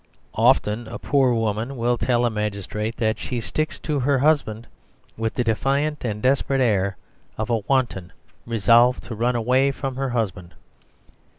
[0.33, 4.65] Often a poor woman will tell a magistrate that she sticks to her husband,
[5.15, 6.97] with the defiant and desperate air
[7.37, 8.11] of a wanton
[8.47, 10.55] resolved to run away from her husband.